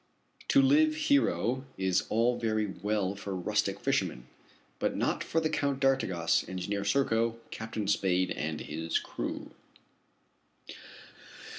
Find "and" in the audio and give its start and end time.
8.31-8.61